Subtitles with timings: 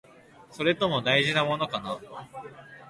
[0.49, 1.99] それとも、大事なものかな？